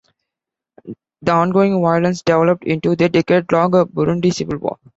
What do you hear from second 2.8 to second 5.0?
the decade-long Burundi Civil War.